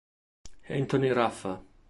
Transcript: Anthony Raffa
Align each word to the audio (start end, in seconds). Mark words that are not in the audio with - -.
Anthony 0.79 1.13
Raffa 1.13 1.61